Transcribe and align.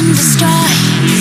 can 0.00 0.14
destroy 0.14 1.19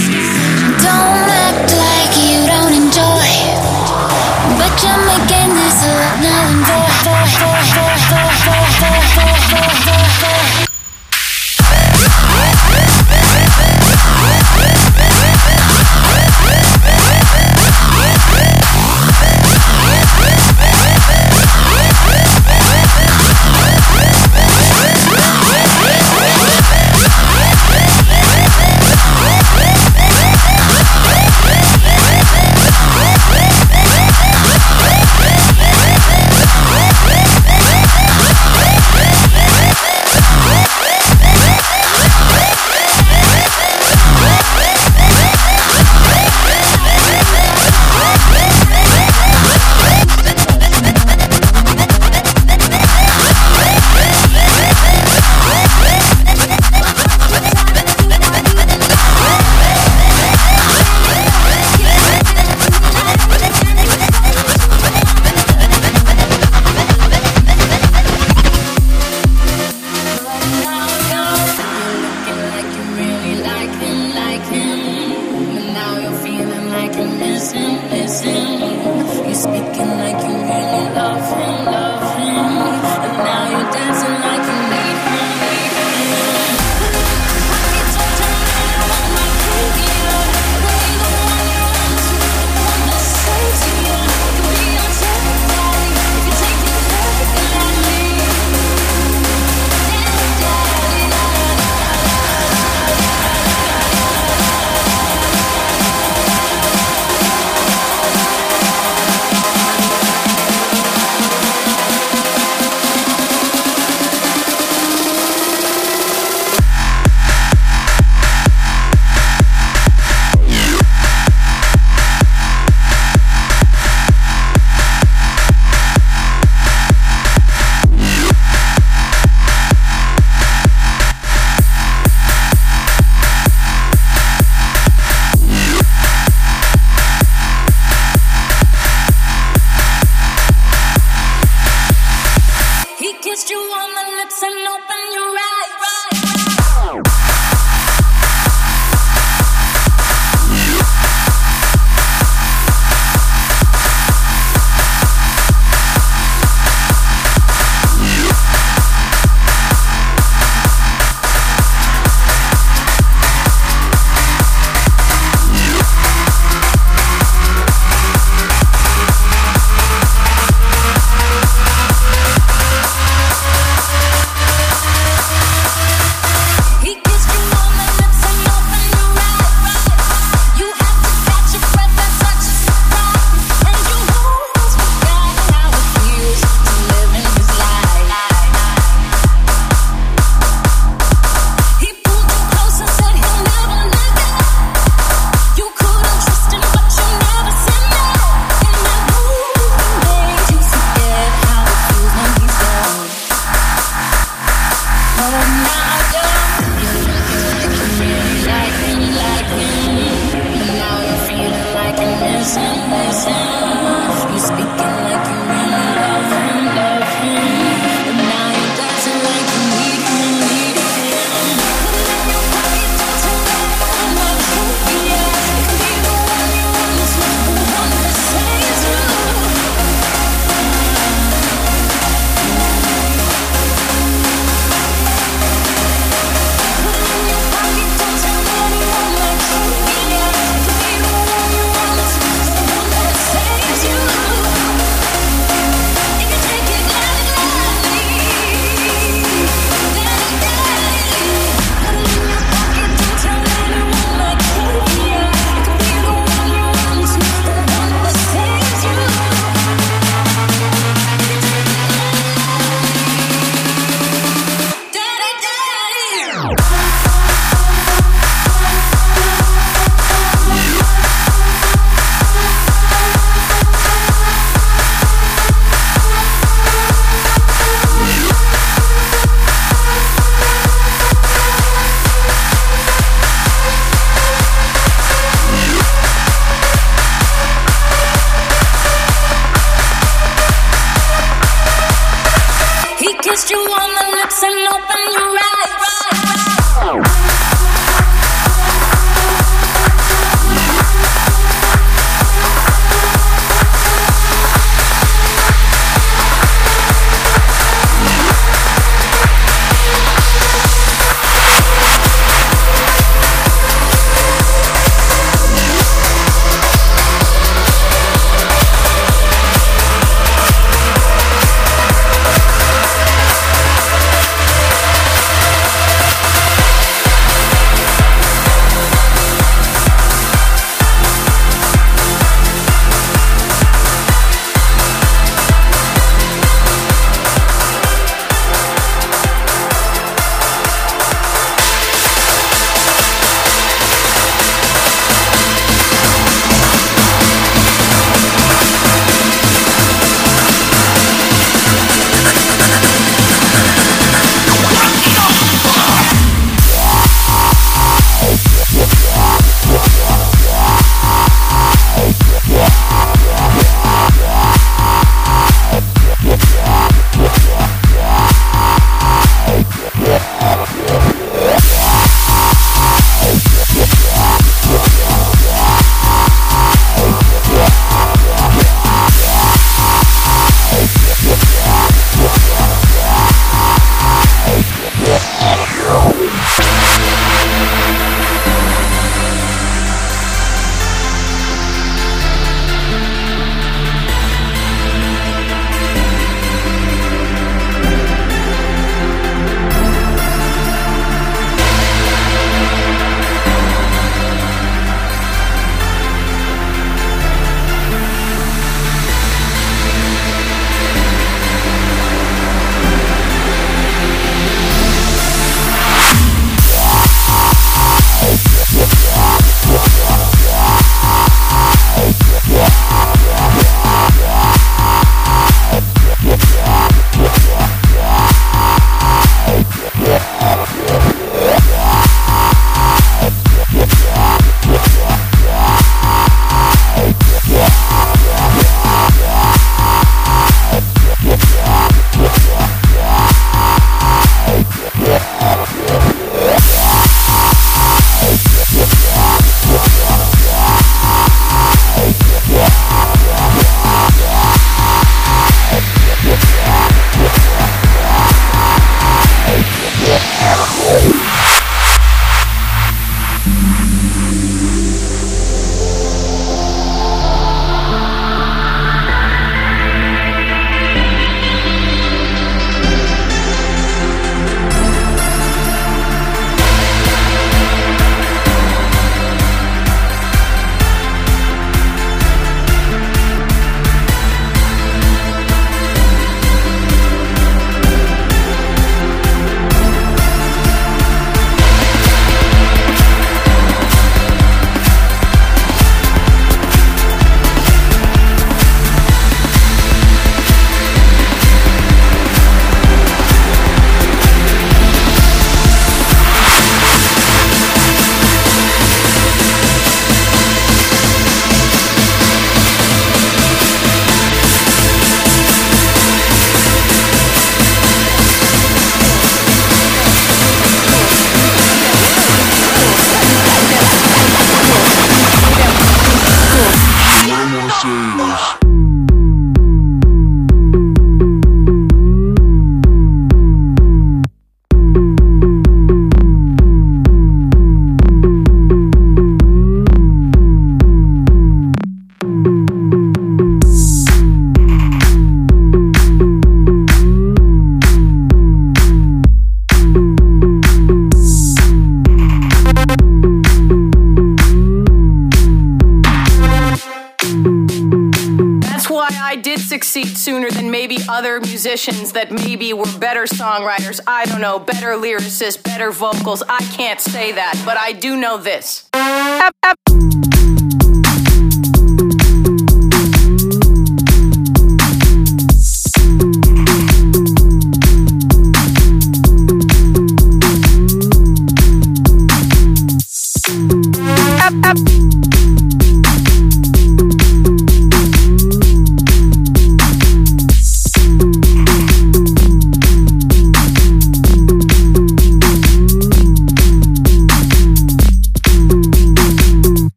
did 559.40 559.60
succeed 559.60 560.18
sooner 560.18 560.52
than 560.52 560.70
maybe 560.70 560.98
other 561.08 561.40
musicians 561.40 562.12
that 562.14 562.32
maybe 562.32 562.74
were 562.74 562.86
better 563.00 563.24
songwriters. 563.24 564.00
I 564.06 564.26
don't 564.26 564.42
know, 564.42 564.60
better 564.60 564.90
lyricists, 564.90 565.62
better 565.64 565.92
vocals. 565.92 566.44
I 566.48 566.60
can't 566.76 567.00
say 567.00 567.32
that, 567.32 567.62
but 567.66 567.78
I 567.78 567.94
do 567.94 568.18
know 568.18 568.38
this. 568.38 568.90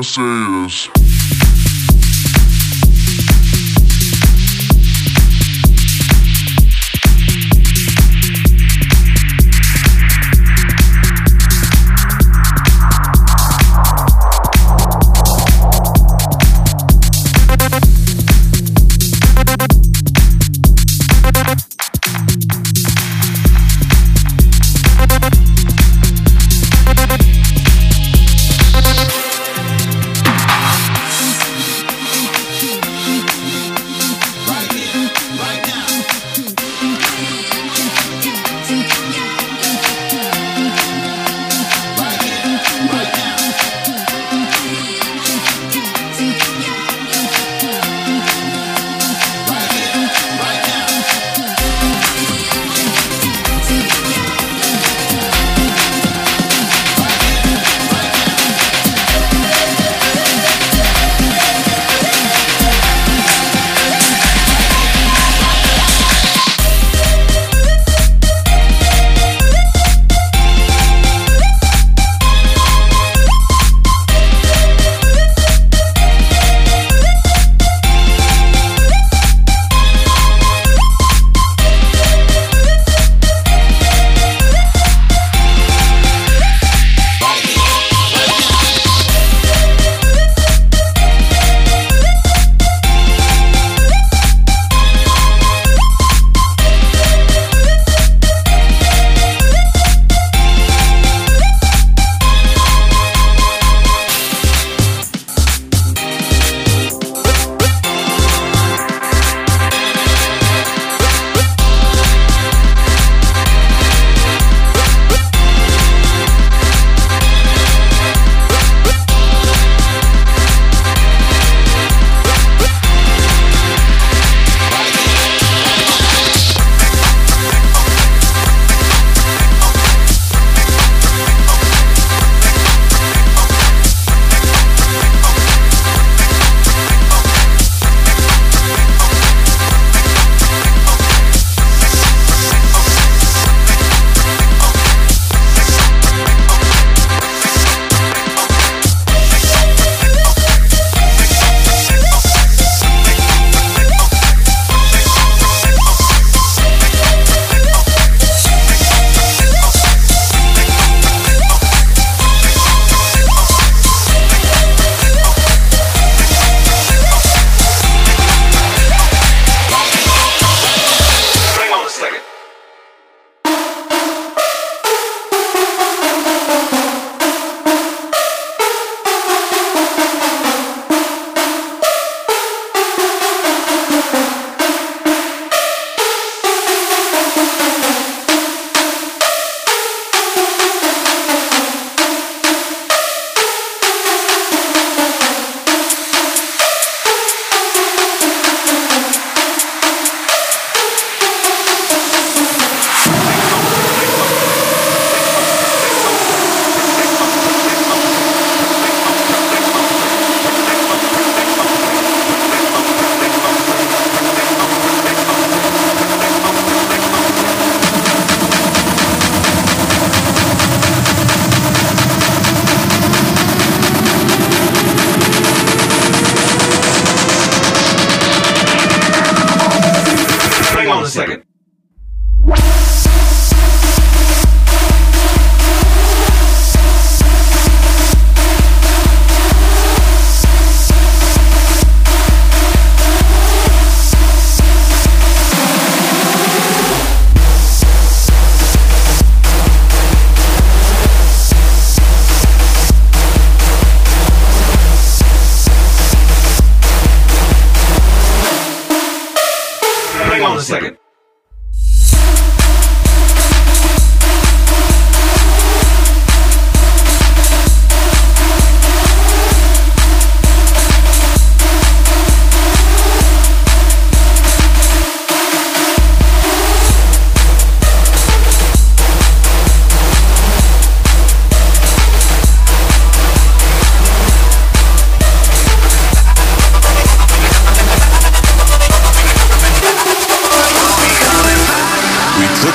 Wanna 0.00 0.70
say 0.70 0.96
is 0.96 0.99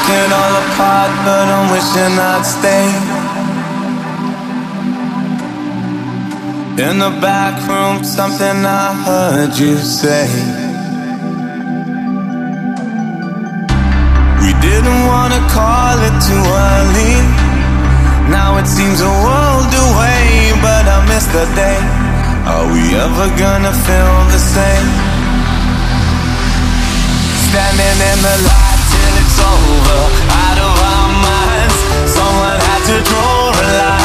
it 0.09 0.31
all 0.31 0.55
apart, 0.63 1.11
but 1.25 1.45
I'm 1.55 1.67
wishing 1.73 2.13
I'd 2.31 2.45
stay. 2.45 2.87
In 6.85 6.99
the 6.99 7.13
back 7.21 7.55
room, 7.69 8.03
something 8.03 8.57
I 8.65 8.93
heard 9.07 9.57
you 9.57 9.77
say. 9.77 10.27
We 14.43 14.51
didn't 14.61 15.01
wanna 15.07 15.41
call 15.49 15.97
it 16.07 16.17
too 16.27 16.43
early. 16.69 17.15
Now 18.29 18.57
it 18.61 18.67
seems 18.67 18.99
a 19.01 19.13
world 19.25 19.71
away, 19.87 20.53
but 20.61 20.83
I 20.95 20.97
miss 21.09 21.25
the 21.37 21.45
day. 21.55 21.79
Are 22.51 22.67
we 22.73 22.83
ever 22.93 23.27
gonna 23.39 23.73
feel 23.85 24.15
the 24.35 24.41
same? 24.53 24.89
Standing 27.47 27.97
in 28.11 28.19
the 28.21 28.37
light 28.49 28.74
over, 29.51 29.99
out 30.43 30.57
of 30.67 30.73
our 30.91 31.09
minds. 31.27 31.77
Someone 32.17 32.57
had 32.67 32.81
to 32.89 32.97
draw 33.09 33.51
a 33.51 33.65
line. 33.79 34.04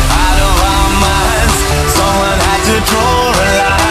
to 2.71 2.79
draw 2.85 3.90